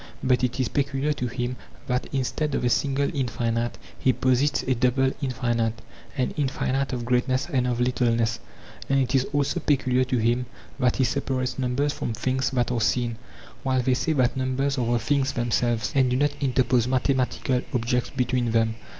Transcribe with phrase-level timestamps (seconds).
[0.23, 4.73] But it is peculiar to him that instead of a single infinite he posits a
[4.73, 5.79] double infinite,
[6.17, 8.39] an infinite of greatness and of littleness;
[8.89, 10.47] and it is also peculiar to him
[10.79, 13.17] that he separates numbers from things that are seen,
[13.61, 17.63] while they say that numbers are the things themselves, and do not interpose mathe matical
[17.71, 18.73] objects between them.